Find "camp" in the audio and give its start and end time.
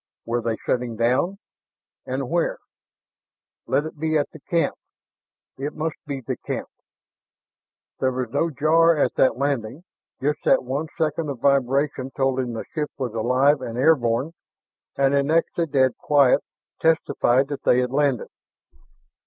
4.39-4.73, 6.37-6.69